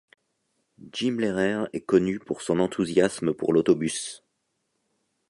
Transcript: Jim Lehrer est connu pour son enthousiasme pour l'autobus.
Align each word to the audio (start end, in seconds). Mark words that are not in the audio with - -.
Jim 0.91 1.17
Lehrer 1.19 1.69
est 1.73 1.81
connu 1.85 2.17
pour 2.17 2.41
son 2.41 2.59
enthousiasme 2.59 3.35
pour 3.35 3.53
l'autobus. 3.53 4.23